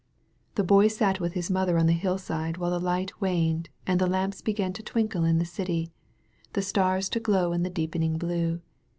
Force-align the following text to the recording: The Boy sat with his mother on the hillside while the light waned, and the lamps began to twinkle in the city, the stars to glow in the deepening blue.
The 0.55 0.63
Boy 0.63 0.87
sat 0.87 1.19
with 1.19 1.33
his 1.33 1.51
mother 1.51 1.77
on 1.77 1.85
the 1.85 1.93
hillside 1.93 2.57
while 2.57 2.71
the 2.71 2.79
light 2.79 3.21
waned, 3.21 3.69
and 3.85 4.01
the 4.01 4.07
lamps 4.09 4.41
began 4.41 4.73
to 4.73 4.81
twinkle 4.81 5.23
in 5.25 5.37
the 5.37 5.45
city, 5.45 5.91
the 6.53 6.63
stars 6.63 7.07
to 7.09 7.19
glow 7.19 7.53
in 7.53 7.61
the 7.61 7.69
deepening 7.69 8.17
blue. 8.17 8.61